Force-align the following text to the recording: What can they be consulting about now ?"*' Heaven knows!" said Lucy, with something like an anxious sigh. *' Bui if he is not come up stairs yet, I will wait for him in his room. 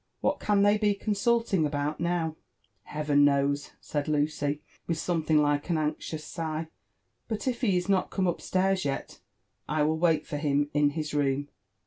What 0.21 0.39
can 0.39 0.63
they 0.63 0.79
be 0.79 0.95
consulting 0.95 1.63
about 1.63 1.99
now 1.99 2.35
?"*' 2.75 2.83
Heaven 2.95 3.23
knows!" 3.23 3.73
said 3.79 4.07
Lucy, 4.07 4.63
with 4.87 4.97
something 4.97 5.37
like 5.39 5.69
an 5.69 5.77
anxious 5.77 6.25
sigh. 6.25 6.69
*' 6.99 7.27
Bui 7.27 7.37
if 7.45 7.61
he 7.61 7.77
is 7.77 7.87
not 7.87 8.09
come 8.09 8.27
up 8.27 8.41
stairs 8.41 8.83
yet, 8.83 9.19
I 9.69 9.83
will 9.83 9.99
wait 9.99 10.25
for 10.25 10.37
him 10.37 10.71
in 10.73 10.89
his 10.89 11.13
room. 11.13 11.49